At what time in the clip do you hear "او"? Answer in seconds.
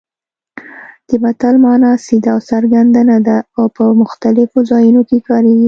2.35-2.39, 3.57-3.65